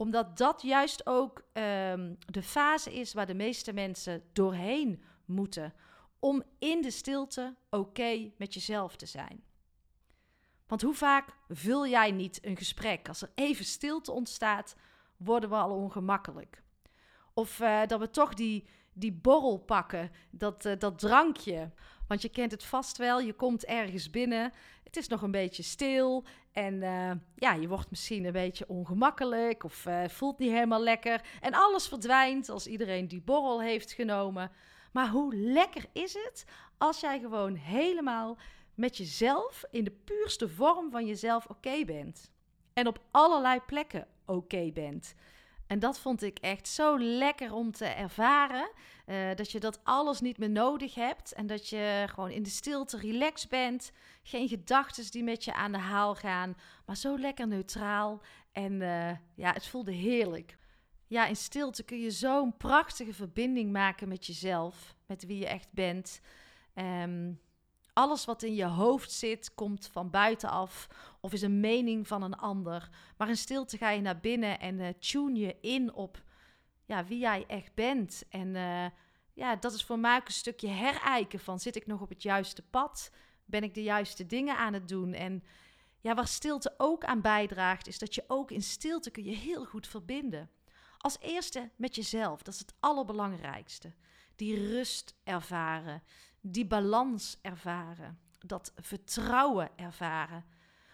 Omdat 0.00 0.36
dat 0.36 0.62
juist 0.62 1.06
ook 1.06 1.38
um, 1.38 2.18
de 2.26 2.42
fase 2.42 2.94
is 2.94 3.12
waar 3.12 3.26
de 3.26 3.34
meeste 3.34 3.72
mensen 3.72 4.22
doorheen 4.32 5.02
moeten. 5.24 5.74
Om 6.18 6.42
in 6.58 6.82
de 6.82 6.90
stilte 6.90 7.54
oké 7.70 8.30
met 8.36 8.54
jezelf 8.54 8.96
te 8.96 9.06
zijn. 9.06 9.44
Want 10.66 10.82
hoe 10.82 10.94
vaak 10.94 11.28
vul 11.48 11.86
jij 11.86 12.10
niet 12.10 12.44
een 12.44 12.56
gesprek? 12.56 13.08
Als 13.08 13.22
er 13.22 13.30
even 13.34 13.64
stilte 13.64 14.12
ontstaat, 14.12 14.76
worden 15.16 15.50
we 15.50 15.56
al 15.56 15.70
ongemakkelijk. 15.70 16.62
Of 17.34 17.60
uh, 17.60 17.86
dat 17.86 18.00
we 18.00 18.10
toch 18.10 18.34
die, 18.34 18.68
die 18.92 19.12
borrel 19.12 19.58
pakken, 19.58 20.10
dat, 20.30 20.64
uh, 20.64 20.72
dat 20.78 20.98
drankje. 20.98 21.70
Want 22.08 22.22
je 22.22 22.28
kent 22.28 22.50
het 22.50 22.64
vast 22.64 22.96
wel, 22.96 23.20
je 23.20 23.34
komt 23.34 23.64
ergens 23.64 24.10
binnen, 24.10 24.52
het 24.84 24.96
is 24.96 25.08
nog 25.08 25.22
een 25.22 25.30
beetje 25.30 25.62
stil 25.62 26.24
en 26.52 26.74
uh, 26.74 27.10
ja, 27.34 27.52
je 27.52 27.68
wordt 27.68 27.90
misschien 27.90 28.24
een 28.24 28.32
beetje 28.32 28.68
ongemakkelijk 28.68 29.64
of 29.64 29.86
uh, 29.86 30.08
voelt 30.08 30.38
niet 30.38 30.50
helemaal 30.50 30.82
lekker. 30.82 31.20
En 31.40 31.54
alles 31.54 31.88
verdwijnt 31.88 32.48
als 32.48 32.66
iedereen 32.66 33.08
die 33.08 33.22
borrel 33.22 33.60
heeft 33.60 33.92
genomen. 33.92 34.50
Maar 34.92 35.08
hoe 35.08 35.34
lekker 35.34 35.84
is 35.92 36.14
het 36.14 36.44
als 36.78 37.00
jij 37.00 37.20
gewoon 37.20 37.54
helemaal 37.54 38.38
met 38.74 38.96
jezelf, 38.96 39.64
in 39.70 39.84
de 39.84 39.96
puurste 40.04 40.48
vorm 40.48 40.90
van 40.90 41.06
jezelf, 41.06 41.46
oké 41.46 41.84
bent. 41.84 42.30
En 42.72 42.86
op 42.86 43.00
allerlei 43.10 43.60
plekken 43.66 44.06
oké 44.24 44.70
bent. 44.72 45.14
En 45.70 45.78
dat 45.78 45.98
vond 45.98 46.22
ik 46.22 46.38
echt 46.38 46.68
zo 46.68 46.98
lekker 46.98 47.54
om 47.54 47.72
te 47.72 47.84
ervaren. 47.84 48.70
Uh, 49.06 49.34
dat 49.34 49.50
je 49.50 49.60
dat 49.60 49.80
alles 49.84 50.20
niet 50.20 50.38
meer 50.38 50.50
nodig 50.50 50.94
hebt. 50.94 51.32
En 51.32 51.46
dat 51.46 51.68
je 51.68 52.04
gewoon 52.08 52.30
in 52.30 52.42
de 52.42 52.50
stilte 52.50 52.96
relaxed 52.98 53.48
bent. 53.48 53.92
Geen 54.22 54.48
gedachten 54.48 55.10
die 55.10 55.22
met 55.22 55.44
je 55.44 55.54
aan 55.54 55.72
de 55.72 55.78
haal 55.78 56.14
gaan. 56.14 56.56
Maar 56.86 56.96
zo 56.96 57.18
lekker 57.18 57.46
neutraal. 57.48 58.22
En 58.52 58.72
uh, 58.72 59.10
ja, 59.34 59.52
het 59.52 59.66
voelde 59.66 59.92
heerlijk. 59.92 60.56
Ja, 61.06 61.26
in 61.26 61.36
stilte 61.36 61.82
kun 61.82 62.00
je 62.00 62.10
zo'n 62.10 62.56
prachtige 62.56 63.14
verbinding 63.14 63.72
maken 63.72 64.08
met 64.08 64.26
jezelf. 64.26 64.94
Met 65.06 65.26
wie 65.26 65.38
je 65.38 65.46
echt 65.46 65.72
bent. 65.72 66.20
Um, 66.74 67.40
alles 68.00 68.24
wat 68.24 68.42
in 68.42 68.54
je 68.54 68.64
hoofd 68.64 69.12
zit, 69.12 69.54
komt 69.54 69.88
van 69.92 70.10
buitenaf 70.10 70.88
of 71.20 71.32
is 71.32 71.42
een 71.42 71.60
mening 71.60 72.06
van 72.06 72.22
een 72.22 72.36
ander. 72.36 72.88
Maar 73.16 73.28
in 73.28 73.36
stilte 73.36 73.76
ga 73.76 73.90
je 73.90 74.00
naar 74.00 74.20
binnen 74.20 74.60
en 74.60 74.78
uh, 74.78 74.88
tune 74.88 75.38
je 75.38 75.56
in 75.60 75.94
op 75.94 76.22
ja, 76.84 77.04
wie 77.04 77.18
jij 77.18 77.44
echt 77.46 77.74
bent. 77.74 78.24
En 78.28 78.54
uh, 78.54 78.86
ja, 79.32 79.56
dat 79.56 79.72
is 79.72 79.84
voor 79.84 79.98
mij 79.98 80.16
ook 80.16 80.26
een 80.26 80.32
stukje 80.32 80.68
herijken 80.68 81.40
van 81.40 81.60
zit 81.60 81.76
ik 81.76 81.86
nog 81.86 82.00
op 82.00 82.08
het 82.08 82.22
juiste 82.22 82.62
pad? 82.62 83.10
Ben 83.44 83.62
ik 83.62 83.74
de 83.74 83.82
juiste 83.82 84.26
dingen 84.26 84.56
aan 84.56 84.72
het 84.72 84.88
doen? 84.88 85.12
En 85.12 85.44
ja, 86.00 86.14
waar 86.14 86.28
stilte 86.28 86.74
ook 86.76 87.04
aan 87.04 87.20
bijdraagt, 87.20 87.86
is 87.86 87.98
dat 87.98 88.14
je 88.14 88.24
ook 88.26 88.50
in 88.50 88.62
stilte 88.62 89.10
kun 89.10 89.24
je 89.24 89.36
heel 89.36 89.64
goed 89.64 89.86
verbinden. 89.86 90.50
Als 90.98 91.16
eerste 91.20 91.70
met 91.76 91.94
jezelf, 91.94 92.42
dat 92.42 92.54
is 92.54 92.60
het 92.60 92.74
allerbelangrijkste. 92.80 93.92
Die 94.36 94.68
rust 94.68 95.14
ervaren, 95.24 96.02
die 96.40 96.66
balans 96.66 97.38
ervaren, 97.42 98.18
dat 98.38 98.72
vertrouwen 98.76 99.70
ervaren. 99.76 100.44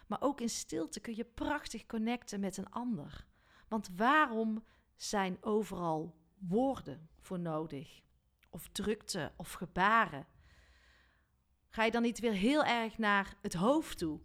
Maar 0.06 0.22
ook 0.22 0.40
in 0.40 0.48
stilte 0.48 1.00
kun 1.00 1.16
je 1.16 1.24
prachtig 1.24 1.86
connecten 1.86 2.40
met 2.40 2.56
een 2.56 2.70
ander. 2.70 3.26
Want 3.68 3.88
waarom 3.96 4.64
zijn 4.96 5.36
overal 5.40 6.16
woorden 6.38 7.08
voor 7.20 7.38
nodig? 7.38 8.02
Of 8.50 8.68
drukte 8.68 9.32
of 9.36 9.52
gebaren? 9.52 10.26
Ga 11.68 11.84
je 11.84 11.90
dan 11.90 12.02
niet 12.02 12.18
weer 12.20 12.32
heel 12.32 12.64
erg 12.64 12.98
naar 12.98 13.34
het 13.42 13.54
hoofd 13.54 13.98
toe? 13.98 14.20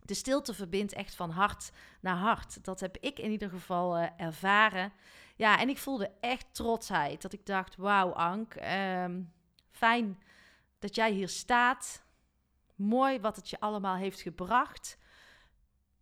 De 0.00 0.14
stilte 0.14 0.54
verbindt 0.54 0.92
echt 0.92 1.14
van 1.14 1.30
hart 1.30 1.70
naar 2.00 2.16
hart. 2.16 2.64
Dat 2.64 2.80
heb 2.80 2.96
ik 2.96 3.18
in 3.18 3.30
ieder 3.30 3.48
geval 3.50 3.98
uh, 3.98 4.06
ervaren. 4.16 4.92
Ja, 5.36 5.58
en 5.58 5.68
ik 5.68 5.78
voelde 5.78 6.10
echt 6.20 6.54
trotsheid. 6.54 7.22
Dat 7.22 7.32
ik 7.32 7.46
dacht, 7.46 7.76
wauw 7.76 8.12
Ank, 8.12 8.54
um, 8.54 9.32
fijn 9.74 10.22
dat 10.78 10.94
jij 10.94 11.10
hier 11.10 11.28
staat. 11.28 12.04
Mooi 12.74 13.20
wat 13.20 13.36
het 13.36 13.50
je 13.50 13.60
allemaal 13.60 13.96
heeft 13.96 14.20
gebracht. 14.20 14.98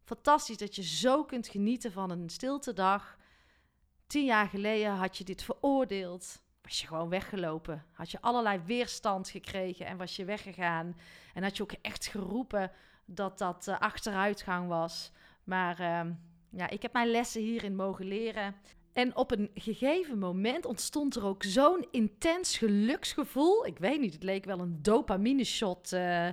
Fantastisch 0.04 0.56
dat 0.56 0.76
je 0.76 0.82
zo 0.82 1.24
kunt 1.24 1.48
genieten 1.48 1.92
van 1.92 2.10
een 2.10 2.28
stiltedag. 2.28 3.18
Tien 4.06 4.24
jaar 4.24 4.48
geleden 4.48 4.90
had 4.90 5.18
je 5.18 5.24
dit 5.24 5.42
veroordeeld. 5.42 6.42
Was 6.62 6.80
je 6.80 6.86
gewoon 6.86 7.08
weggelopen. 7.08 7.86
Had 7.92 8.10
je 8.10 8.20
allerlei 8.20 8.60
weerstand 8.64 9.28
gekregen 9.28 9.86
en 9.86 9.96
was 9.96 10.16
je 10.16 10.24
weggegaan. 10.24 10.96
En 11.34 11.42
had 11.42 11.56
je 11.56 11.62
ook 11.62 11.72
echt 11.72 12.06
geroepen 12.06 12.72
dat 13.04 13.38
dat 13.38 13.66
uh, 13.68 13.78
achteruitgang 13.78 14.68
was. 14.68 15.12
Maar 15.44 15.80
uh, 15.80 16.10
ja, 16.50 16.68
ik 16.68 16.82
heb 16.82 16.92
mijn 16.92 17.10
lessen 17.10 17.40
hierin 17.40 17.76
mogen 17.76 18.06
leren. 18.06 18.56
En 18.92 19.16
op 19.16 19.30
een 19.30 19.50
gegeven 19.54 20.18
moment 20.18 20.66
ontstond 20.66 21.16
er 21.16 21.24
ook 21.24 21.42
zo'n 21.42 21.86
intens 21.90 22.58
geluksgevoel. 22.58 23.66
Ik 23.66 23.78
weet 23.78 24.00
niet, 24.00 24.12
het 24.12 24.22
leek 24.22 24.44
wel 24.44 24.60
een 24.60 24.78
dopamine 24.82 25.44
shot 25.44 25.92
uh, 25.92 26.28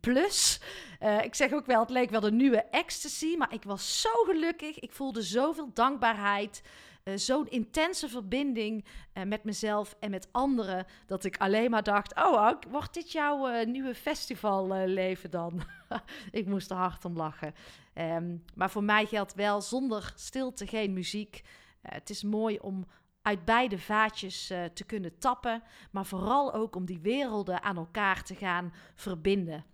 plus. 0.00 0.60
Uh, 1.02 1.24
ik 1.24 1.34
zeg 1.34 1.52
ook 1.52 1.66
wel, 1.66 1.80
het 1.80 1.90
leek 1.90 2.10
wel 2.10 2.20
de 2.20 2.32
nieuwe 2.32 2.62
ecstasy. 2.62 3.36
Maar 3.36 3.54
ik 3.54 3.64
was 3.64 4.00
zo 4.00 4.10
gelukkig. 4.24 4.78
Ik 4.78 4.92
voelde 4.92 5.22
zoveel 5.22 5.70
dankbaarheid. 5.74 6.62
Uh, 7.04 7.16
zo'n 7.16 7.48
intense 7.48 8.08
verbinding 8.08 8.84
met 9.26 9.44
mezelf 9.44 9.96
en 10.00 10.10
met 10.10 10.28
anderen. 10.32 10.86
Dat 11.06 11.24
ik 11.24 11.36
alleen 11.36 11.70
maar 11.70 11.82
dacht: 11.82 12.14
Oh, 12.14 12.52
wordt 12.70 12.94
dit 12.94 13.12
jouw 13.12 13.64
nieuwe 13.64 13.94
festivalleven 13.94 15.30
dan? 15.30 15.62
ik 16.30 16.46
moest 16.46 16.70
er 16.70 16.76
hard 16.76 17.04
om 17.04 17.16
lachen. 17.16 17.54
Um, 17.94 18.44
maar 18.54 18.70
voor 18.70 18.84
mij 18.84 19.06
geldt 19.06 19.34
wel: 19.34 19.60
zonder 19.60 20.12
stilte 20.16 20.66
geen 20.66 20.92
muziek. 20.92 21.42
Uh, 21.82 21.92
het 21.92 22.10
is 22.10 22.22
mooi 22.22 22.58
om 22.58 22.86
uit 23.22 23.44
beide 23.44 23.78
vaatjes 23.78 24.50
uh, 24.50 24.64
te 24.64 24.84
kunnen 24.84 25.18
tappen, 25.18 25.62
maar 25.90 26.06
vooral 26.06 26.52
ook 26.52 26.76
om 26.76 26.84
die 26.84 27.00
werelden 27.00 27.62
aan 27.62 27.76
elkaar 27.76 28.22
te 28.22 28.34
gaan 28.34 28.72
verbinden. 28.94 29.64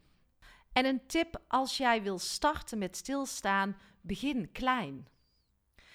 En 0.72 0.84
een 0.84 1.06
tip 1.06 1.40
als 1.48 1.76
jij 1.76 2.02
wil 2.02 2.18
starten 2.18 2.78
met 2.78 2.96
stilstaan, 2.96 3.76
begin 4.00 4.52
klein. 4.52 5.08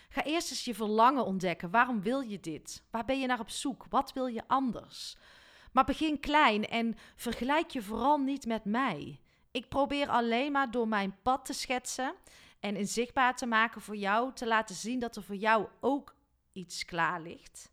Ga 0.10 0.24
eerst 0.24 0.52
eens 0.52 0.66
je 0.66 0.76
verlangen 0.76 1.26
ontdekken. 1.26 1.70
Waarom 1.70 2.02
wil 2.02 2.20
je 2.20 2.40
dit? 2.40 2.84
Waar 2.90 3.06
ben 3.06 3.20
je 3.20 3.28
naar 3.28 3.40
op 3.40 3.50
zoek? 3.50 3.86
Wat 3.90 4.14
wil 4.14 4.26
je 4.26 4.48
anders? 4.48 5.18
Maar 5.72 5.86
begin 5.86 6.20
klein 6.20 6.68
en 6.68 6.96
vergelijk 7.16 7.70
je 7.70 7.82
vooral 7.82 8.18
niet 8.18 8.46
met 8.46 8.66
mij. 8.66 9.20
Ik 9.52 9.70
probeer 9.70 10.10
alleen 10.10 10.52
maar 10.52 10.72
door 10.72 10.88
mijn 10.88 11.16
pad 11.22 11.46
te 11.46 11.54
schetsen 11.54 12.14
en 12.62 12.76
in 12.76 12.88
zichtbaar 12.88 13.36
te 13.36 13.46
maken 13.46 13.82
voor 13.82 13.96
jou, 13.96 14.34
te 14.34 14.48
laten 14.48 14.76
zien 14.76 15.00
dat 15.00 15.16
er 15.16 15.24
voor 15.24 15.36
jou 15.36 15.68
ook 15.80 16.16
iets 16.52 16.86
klaar 16.86 17.22
ligt. 17.22 17.72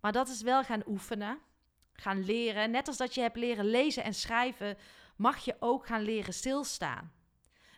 Maar 0.00 0.12
dat 0.12 0.28
is 0.28 0.42
wel 0.42 0.64
gaan 0.64 0.82
oefenen, 0.86 1.38
gaan 1.92 2.24
leren. 2.24 2.70
Net 2.70 2.88
als 2.88 2.96
dat 2.96 3.14
je 3.14 3.20
hebt 3.20 3.36
leren 3.36 3.66
lezen 3.66 4.04
en 4.04 4.14
schrijven, 4.14 4.76
mag 5.16 5.44
je 5.44 5.56
ook 5.58 5.86
gaan 5.86 6.02
leren 6.02 6.34
stilstaan. 6.34 7.12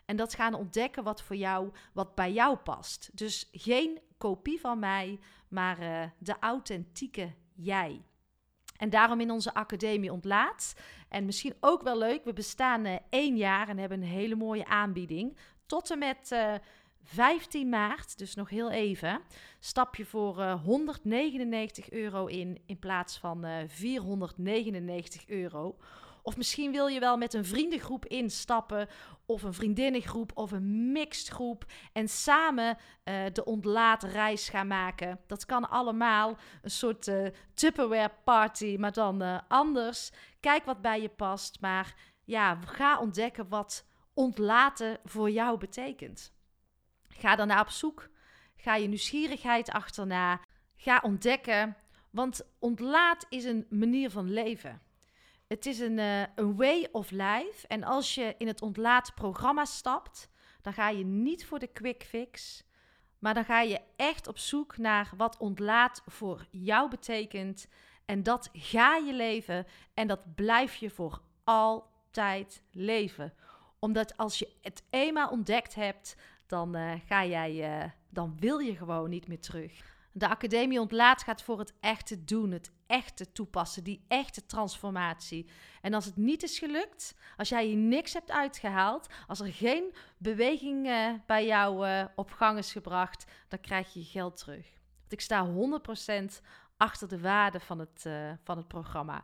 En 0.05 0.15
dat 0.15 0.33
gaan 0.33 0.53
ontdekken 0.53 1.03
wat 1.03 1.21
voor 1.21 1.35
jou, 1.35 1.71
wat 1.93 2.15
bij 2.15 2.31
jou 2.31 2.57
past. 2.57 3.09
Dus 3.13 3.49
geen 3.51 3.99
kopie 4.17 4.59
van 4.59 4.79
mij, 4.79 5.19
maar 5.47 5.81
uh, 5.81 6.03
de 6.17 6.35
authentieke 6.39 7.33
jij. 7.53 8.01
En 8.77 8.89
daarom 8.89 9.19
in 9.19 9.31
onze 9.31 9.53
academie 9.53 10.11
ontlaat. 10.11 10.73
En 11.09 11.25
misschien 11.25 11.55
ook 11.59 11.81
wel 11.81 11.97
leuk, 11.97 12.23
we 12.23 12.33
bestaan 12.33 12.85
uh, 12.85 12.95
één 13.09 13.37
jaar 13.37 13.69
en 13.69 13.77
hebben 13.77 14.01
een 14.01 14.07
hele 14.07 14.35
mooie 14.35 14.65
aanbieding. 14.65 15.37
Tot 15.67 15.91
en 15.91 15.99
met 15.99 16.29
uh, 16.33 16.53
15 17.03 17.69
maart, 17.69 18.17
dus 18.17 18.35
nog 18.35 18.49
heel 18.49 18.71
even, 18.71 19.21
stap 19.59 19.95
je 19.95 20.05
voor 20.05 20.41
199 20.43 21.91
euro 21.91 22.25
in 22.25 22.61
in 22.65 22.79
plaats 22.79 23.17
van 23.17 23.45
499 23.67 25.27
euro. 25.27 25.77
Of 26.21 26.37
misschien 26.37 26.71
wil 26.71 26.87
je 26.87 26.99
wel 26.99 27.17
met 27.17 27.33
een 27.33 27.45
vriendengroep 27.45 28.05
instappen, 28.05 28.87
of 29.25 29.43
een 29.43 29.53
vriendinnengroep, 29.53 30.31
of 30.33 30.51
een 30.51 30.91
mixed 30.91 31.27
groep. 31.27 31.65
En 31.93 32.07
samen 32.07 32.77
de 33.33 33.45
ontlaten 33.45 34.09
reis 34.09 34.49
gaan 34.49 34.67
maken. 34.67 35.19
Dat 35.27 35.45
kan 35.45 35.69
allemaal. 35.69 36.37
Een 36.61 36.71
soort 36.71 37.07
uh, 37.07 37.27
Tupperware 37.53 38.13
party, 38.23 38.75
maar 38.79 38.91
dan 38.93 39.47
anders. 39.47 40.11
Kijk 40.39 40.65
wat 40.65 40.81
bij 40.81 41.01
je 41.01 41.09
past. 41.09 41.61
Maar 41.61 41.95
ja, 42.23 42.59
ga 42.65 42.99
ontdekken 42.99 43.49
wat 43.49 43.85
ontlaten 44.17 44.99
voor 45.05 45.31
jou 45.31 45.57
betekent. 45.57 46.33
Ga 47.07 47.35
daarna 47.35 47.61
op 47.61 47.69
zoek. 47.69 48.09
Ga 48.55 48.75
je 48.75 48.87
nieuwsgierigheid 48.87 49.69
achterna. 49.69 50.41
Ga 50.75 50.99
ontdekken. 51.03 51.75
Want 52.09 52.41
ontlaat 52.59 53.25
is 53.29 53.43
een 53.43 53.65
manier 53.69 54.09
van 54.09 54.33
leven. 54.33 54.81
Het 55.47 55.65
is 55.65 55.79
een, 55.79 55.97
uh, 55.97 56.21
een 56.35 56.55
way 56.55 56.87
of 56.91 57.11
life. 57.11 57.67
En 57.67 57.83
als 57.83 58.15
je 58.15 58.35
in 58.37 58.47
het 58.47 58.61
ontlaat 58.61 59.15
programma 59.15 59.65
stapt, 59.65 60.29
dan 60.61 60.73
ga 60.73 60.89
je 60.89 61.05
niet 61.05 61.45
voor 61.45 61.59
de 61.59 61.67
quick 61.67 62.03
fix. 62.03 62.63
Maar 63.19 63.33
dan 63.33 63.45
ga 63.45 63.61
je 63.61 63.81
echt 63.95 64.27
op 64.27 64.37
zoek 64.37 64.77
naar 64.77 65.11
wat 65.17 65.37
ontlaat 65.37 66.01
voor 66.05 66.47
jou 66.51 66.89
betekent. 66.89 67.67
En 68.05 68.23
dat 68.23 68.49
ga 68.53 68.95
je 68.95 69.13
leven 69.13 69.67
en 69.93 70.07
dat 70.07 70.35
blijf 70.35 70.75
je 70.75 70.89
voor 70.89 71.21
altijd 71.43 72.63
leven. 72.71 73.33
Omdat 73.79 74.17
als 74.17 74.39
je 74.39 74.55
het 74.61 74.83
eenmaal 74.89 75.29
ontdekt 75.29 75.75
hebt, 75.75 76.15
dan, 76.47 76.75
uh, 76.75 76.93
ga 77.05 77.25
jij, 77.25 77.81
uh, 77.81 77.91
dan 78.09 78.35
wil 78.39 78.59
je 78.59 78.75
gewoon 78.75 79.09
niet 79.09 79.27
meer 79.27 79.39
terug. 79.39 79.95
De 80.11 80.27
Academie 80.27 80.79
Ontlaat 80.79 81.23
gaat 81.23 81.41
voor 81.41 81.59
het 81.59 81.73
echte 81.79 82.23
doen, 82.23 82.51
het 82.51 82.71
echte 82.87 83.31
toepassen, 83.31 83.83
die 83.83 84.05
echte 84.07 84.45
transformatie. 84.45 85.49
En 85.81 85.93
als 85.93 86.05
het 86.05 86.15
niet 86.15 86.43
is 86.43 86.59
gelukt, 86.59 87.15
als 87.37 87.49
jij 87.49 87.65
hier 87.65 87.77
niks 87.77 88.13
hebt 88.13 88.31
uitgehaald, 88.31 89.07
als 89.27 89.39
er 89.39 89.53
geen 89.53 89.93
beweging 90.17 90.87
uh, 90.87 91.13
bij 91.25 91.45
jou 91.45 92.05
op 92.15 92.31
gang 92.31 92.57
is 92.57 92.71
gebracht, 92.71 93.25
dan 93.47 93.59
krijg 93.59 93.93
je 93.93 93.99
je 93.99 94.05
geld 94.05 94.37
terug. 94.37 94.65
Want 94.99 95.11
ik 95.11 95.21
sta 95.21 95.47
100% 96.19 96.25
achter 96.77 97.07
de 97.07 97.19
waarde 97.19 97.59
van 97.59 97.79
het, 97.79 98.05
van 98.43 98.57
het 98.57 98.67
programma. 98.67 99.23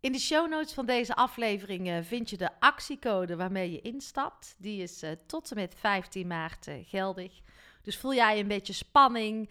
In 0.00 0.12
de 0.12 0.18
show 0.18 0.50
notes 0.50 0.72
van 0.72 0.86
deze 0.86 1.14
aflevering 1.14 2.06
vind 2.06 2.30
je 2.30 2.36
de 2.36 2.60
actiecode 2.60 3.36
waarmee 3.36 3.70
je 3.72 3.80
instapt. 3.80 4.54
Die 4.58 4.82
is 4.82 5.04
tot 5.26 5.50
en 5.50 5.56
met 5.56 5.74
15 5.74 6.26
maart 6.26 6.68
geldig. 6.84 7.40
Dus 7.82 7.98
voel 7.98 8.14
jij 8.14 8.38
een 8.38 8.48
beetje 8.48 8.72
spanning, 8.72 9.50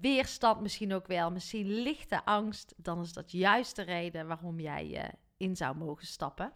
weerstand 0.00 0.60
misschien 0.60 0.94
ook 0.94 1.06
wel, 1.06 1.30
misschien 1.30 1.82
lichte 1.82 2.24
angst, 2.24 2.74
dan 2.76 3.00
is 3.00 3.12
dat 3.12 3.32
juist 3.32 3.76
de 3.76 3.82
reden 3.82 4.26
waarom 4.26 4.60
jij 4.60 5.12
in 5.38 5.56
zou 5.56 5.76
mogen 5.76 6.06
stappen. 6.06 6.52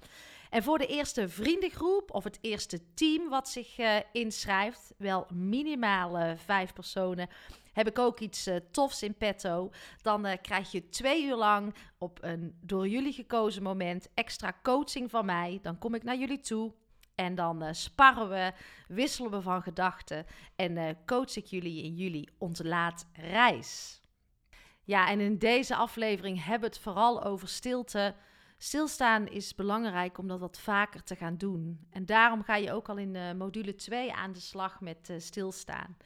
En 0.51 0.63
voor 0.63 0.79
de 0.79 0.87
eerste 0.87 1.29
vriendengroep 1.29 2.11
of 2.11 2.25
het 2.25 2.39
eerste 2.41 2.81
team 2.95 3.29
wat 3.29 3.49
zich 3.49 3.79
uh, 3.79 3.97
inschrijft, 4.13 4.95
wel 4.99 5.27
minimaal 5.35 6.37
vijf 6.37 6.73
personen, 6.73 7.29
heb 7.73 7.89
ik 7.89 7.99
ook 7.99 8.21
iets 8.21 8.49
tofs 8.71 9.03
in 9.03 9.15
petto. 9.15 9.71
Dan 10.03 10.39
krijg 10.43 10.71
je 10.71 10.89
twee 10.89 11.25
uur 11.25 11.37
lang 11.37 11.75
op 11.99 12.19
een 12.23 12.59
door 12.61 12.89
jullie 12.89 13.13
gekozen 13.13 13.63
moment 13.63 14.09
extra 14.15 14.59
coaching 14.63 15.11
van 15.11 15.25
mij. 15.25 15.59
Dan 15.63 15.79
kom 15.79 15.95
ik 15.95 16.03
naar 16.03 16.17
jullie 16.17 16.41
toe. 16.41 16.73
En 17.15 17.35
dan 17.35 17.75
sparren 17.75 18.29
we, 18.29 18.53
wisselen 18.89 19.31
we 19.31 19.41
van 19.41 19.63
gedachten 19.63 20.27
en 20.57 20.99
coach 21.07 21.37
ik 21.37 21.47
jullie 21.47 21.83
in 21.83 21.95
jullie 21.95 22.29
ontlaatreis. 22.39 24.01
Ja, 24.85 25.09
en 25.09 25.21
in 25.21 25.39
deze 25.39 25.77
aflevering 25.77 26.45
hebben 26.45 26.69
we 26.69 26.75
het 26.75 26.85
vooral 26.85 27.25
over 27.25 27.49
stilte. 27.49 28.15
Stilstaan 28.63 29.27
is 29.27 29.55
belangrijk 29.55 30.19
om 30.19 30.29
dat 30.29 30.41
wat 30.41 30.59
vaker 30.59 31.03
te 31.03 31.17
gaan 31.17 31.37
doen. 31.37 31.87
En 31.91 32.07
daarom 32.07 32.43
ga 32.43 32.57
je 32.57 32.73
ook 32.73 32.89
al 32.89 32.97
in 32.97 33.15
uh, 33.15 33.33
module 33.33 33.75
2 33.75 34.13
aan 34.13 34.33
de 34.33 34.41
slag 34.41 34.81
met 34.81 35.13
stilstaan. 35.19 35.97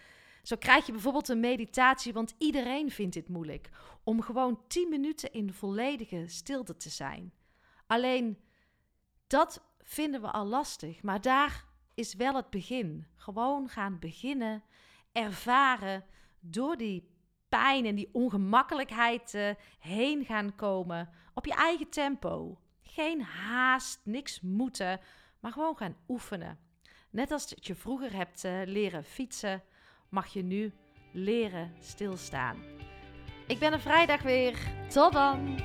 Zo 0.42 0.56
krijg 0.56 0.86
je 0.86 0.92
bijvoorbeeld 0.92 1.28
een 1.28 1.40
meditatie, 1.40 2.12
want 2.12 2.34
iedereen 2.38 2.90
vindt 2.90 3.14
dit 3.14 3.28
moeilijk. 3.28 3.70
Om 4.04 4.22
gewoon 4.22 4.60
10 4.68 4.88
minuten 4.88 5.32
in 5.32 5.52
volledige 5.52 6.24
stilte 6.26 6.76
te 6.76 6.90
zijn. 6.90 7.32
Alleen 7.86 8.38
dat 9.26 9.62
vinden 9.82 10.20
we 10.20 10.30
al 10.30 10.46
lastig. 10.46 11.02
Maar 11.02 11.20
daar 11.20 11.64
is 11.94 12.14
wel 12.14 12.34
het 12.34 12.50
begin. 12.50 13.06
Gewoon 13.16 13.68
gaan 13.68 13.98
beginnen, 13.98 14.62
ervaren, 15.12 16.04
door 16.40 16.76
die 16.76 17.15
pijn 17.48 17.86
en 17.86 17.94
die 17.94 18.08
ongemakkelijkheid 18.12 19.34
uh, 19.34 19.50
heen 19.78 20.24
gaan 20.24 20.54
komen. 20.54 21.08
Op 21.34 21.46
je 21.46 21.54
eigen 21.54 21.88
tempo. 21.88 22.58
Geen 22.82 23.22
haast, 23.22 24.00
niks 24.04 24.40
moeten, 24.40 25.00
maar 25.40 25.52
gewoon 25.52 25.76
gaan 25.76 25.96
oefenen. 26.08 26.58
Net 27.10 27.30
als 27.30 27.52
je 27.54 27.74
vroeger 27.74 28.12
hebt 28.12 28.44
uh, 28.44 28.60
leren 28.64 29.04
fietsen, 29.04 29.62
mag 30.08 30.26
je 30.26 30.42
nu 30.42 30.72
leren 31.12 31.72
stilstaan. 31.80 32.56
Ik 33.46 33.58
ben 33.58 33.72
er 33.72 33.80
vrijdag 33.80 34.22
weer. 34.22 34.58
Tot 34.88 35.12
dan! 35.12 35.58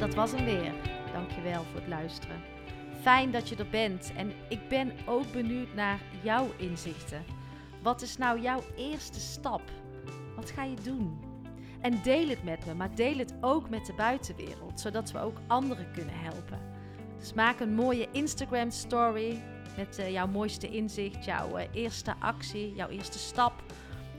dat 0.00 0.14
was 0.14 0.32
hem 0.32 0.44
weer. 0.44 0.72
Dankjewel 1.12 1.64
voor 1.64 1.80
het 1.80 1.88
luisteren. 1.88 2.59
Fijn 3.00 3.30
dat 3.30 3.48
je 3.48 3.56
er 3.56 3.68
bent 3.70 4.12
en 4.16 4.32
ik 4.48 4.68
ben 4.68 4.92
ook 5.06 5.32
benieuwd 5.32 5.74
naar 5.74 6.00
jouw 6.22 6.48
inzichten. 6.56 7.24
Wat 7.82 8.02
is 8.02 8.16
nou 8.16 8.40
jouw 8.40 8.62
eerste 8.76 9.20
stap? 9.20 9.62
Wat 10.36 10.50
ga 10.50 10.64
je 10.64 10.76
doen? 10.82 11.18
En 11.80 12.02
deel 12.02 12.28
het 12.28 12.44
met 12.44 12.66
me, 12.66 12.74
maar 12.74 12.94
deel 12.94 13.18
het 13.18 13.34
ook 13.40 13.70
met 13.70 13.86
de 13.86 13.92
buitenwereld, 13.92 14.80
zodat 14.80 15.10
we 15.10 15.18
ook 15.18 15.36
anderen 15.46 15.90
kunnen 15.92 16.14
helpen. 16.14 16.60
Dus 17.18 17.32
maak 17.32 17.60
een 17.60 17.74
mooie 17.74 18.08
Instagram 18.12 18.70
story 18.70 19.42
met 19.76 19.98
uh, 19.98 20.10
jouw 20.10 20.26
mooiste 20.26 20.68
inzicht, 20.68 21.24
jouw 21.24 21.58
uh, 21.58 21.64
eerste 21.72 22.14
actie, 22.18 22.74
jouw 22.74 22.88
eerste 22.88 23.18
stap. 23.18 23.62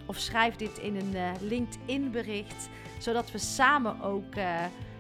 Of 0.05 0.17
schrijf 0.17 0.55
dit 0.55 0.77
in 0.77 0.95
een 0.95 1.13
uh, 1.13 1.31
LinkedIn 1.41 2.11
bericht, 2.11 2.69
zodat 2.99 3.31
we 3.31 3.37
samen 3.37 4.01
ook 4.01 4.35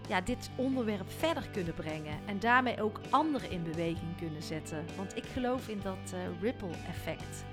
ja, 0.07 0.21
dit 0.21 0.49
onderwerp 0.55 1.11
verder 1.11 1.49
kunnen 1.49 1.73
brengen. 1.73 2.19
En 2.25 2.39
daarmee 2.39 2.81
ook 2.81 2.99
anderen 3.09 3.51
in 3.51 3.63
beweging 3.63 4.17
kunnen 4.17 4.43
zetten. 4.43 4.85
Want 4.95 5.17
ik 5.17 5.23
geloof 5.25 5.67
in 5.67 5.79
dat 5.83 6.13
uh, 6.13 6.41
ripple 6.41 6.75
effect. 6.87 7.45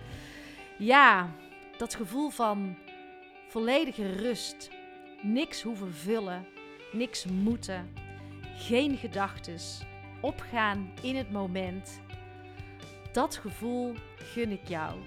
Ja, 0.78 1.30
dat 1.76 1.94
gevoel 1.94 2.30
van 2.30 2.76
volledige 3.48 4.12
rust. 4.12 4.70
Niks 5.22 5.62
hoeven 5.62 5.94
vullen. 5.94 6.46
Niks 6.92 7.24
moeten. 7.24 7.92
Geen 8.56 8.96
gedachtes. 8.96 9.82
Opgaan 10.20 10.92
in 11.02 11.16
het 11.16 11.30
moment. 11.30 12.00
Dat 13.12 13.36
gevoel 13.36 13.94
gun 14.16 14.50
ik 14.50 14.68
jou. 14.68 15.00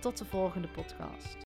Tot 0.00 0.18
de 0.18 0.24
volgende 0.24 0.68
podcast. 0.68 1.49